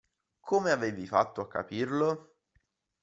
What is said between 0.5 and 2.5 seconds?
avevi fatto a capirlo?